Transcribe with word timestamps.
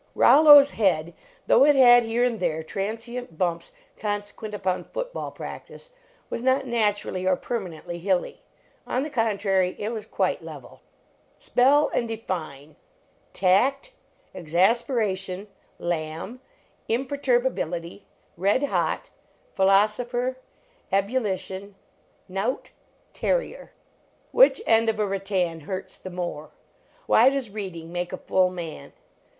Rollo 0.15 0.57
s 0.57 0.71
head, 0.71 1.13
though 1.45 1.63
it 1.63 1.75
had 1.75 2.05
here 2.05 2.23
and 2.23 2.39
there 2.39 2.63
transient 2.63 3.37
bumps 3.37 3.71
consequent 3.95 4.55
upon 4.55 4.83
foot 4.83 5.13
ball 5.13 5.29
practice, 5.29 5.91
was 6.27 6.41
not 6.41 6.65
naturally 6.65 7.27
or 7.27 7.35
permanently 7.35 7.99
hilly. 7.99 8.41
On 8.87 9.03
the 9.03 9.11
contrary, 9.11 9.75
it 9.77 9.89
was 9.89 10.07
quite 10.07 10.41
level. 10.43 10.81
SPELL 11.37 11.89
AND 11.89 12.07
DEFINI: 12.09 12.75
Tact 13.31 13.91
Imperturbability 14.33 14.97
Ebullition 14.99 15.47
Exasperation 16.89 17.97
Red 18.37 18.63
hot 18.63 19.09
Knout 19.11 19.11
Lamb 19.51 19.51
Philosopher 19.53 20.35
Terrier 23.13 23.71
Which 24.31 24.61
end 24.65 24.89
of 24.89 24.99
a 24.99 25.05
rattan 25.05 25.59
hurts 25.59 25.99
the 25.99 26.09
more? 26.09 26.49
Why 27.05 27.29
does 27.29 27.51
reading 27.51 27.91
make 27.91 28.11
a 28.11 28.17
full 28.17 28.49
man? 28.49 28.93